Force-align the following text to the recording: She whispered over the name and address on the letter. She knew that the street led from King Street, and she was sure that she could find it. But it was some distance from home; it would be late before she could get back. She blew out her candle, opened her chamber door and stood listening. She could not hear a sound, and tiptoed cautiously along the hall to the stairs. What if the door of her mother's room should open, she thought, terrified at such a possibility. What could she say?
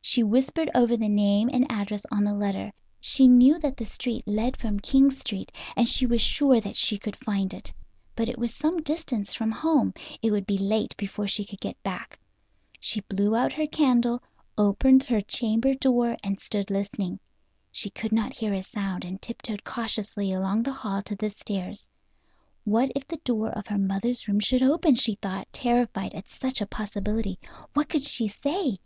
She 0.00 0.22
whispered 0.22 0.70
over 0.74 0.96
the 0.96 1.10
name 1.10 1.50
and 1.52 1.70
address 1.70 2.06
on 2.10 2.24
the 2.24 2.32
letter. 2.32 2.72
She 3.02 3.28
knew 3.28 3.58
that 3.58 3.76
the 3.76 3.84
street 3.84 4.26
led 4.26 4.56
from 4.56 4.80
King 4.80 5.10
Street, 5.10 5.52
and 5.76 5.86
she 5.86 6.06
was 6.06 6.22
sure 6.22 6.58
that 6.58 6.74
she 6.74 6.96
could 6.96 7.16
find 7.16 7.52
it. 7.52 7.70
But 8.16 8.30
it 8.30 8.38
was 8.38 8.54
some 8.54 8.80
distance 8.80 9.34
from 9.34 9.50
home; 9.52 9.92
it 10.22 10.30
would 10.30 10.46
be 10.46 10.56
late 10.56 10.96
before 10.96 11.26
she 11.28 11.44
could 11.44 11.60
get 11.60 11.76
back. 11.82 12.18
She 12.80 13.02
blew 13.02 13.36
out 13.36 13.52
her 13.52 13.66
candle, 13.66 14.22
opened 14.56 15.04
her 15.04 15.20
chamber 15.20 15.74
door 15.74 16.16
and 16.24 16.40
stood 16.40 16.70
listening. 16.70 17.20
She 17.70 17.90
could 17.90 18.10
not 18.12 18.32
hear 18.32 18.54
a 18.54 18.62
sound, 18.62 19.04
and 19.04 19.20
tiptoed 19.20 19.64
cautiously 19.64 20.32
along 20.32 20.62
the 20.62 20.72
hall 20.72 21.02
to 21.02 21.14
the 21.14 21.28
stairs. 21.28 21.90
What 22.64 22.90
if 22.96 23.06
the 23.06 23.18
door 23.18 23.50
of 23.50 23.66
her 23.66 23.76
mother's 23.76 24.26
room 24.26 24.40
should 24.40 24.62
open, 24.62 24.94
she 24.94 25.16
thought, 25.16 25.46
terrified 25.52 26.14
at 26.14 26.26
such 26.26 26.62
a 26.62 26.66
possibility. 26.66 27.38
What 27.74 27.90
could 27.90 28.04
she 28.04 28.28
say? 28.28 28.78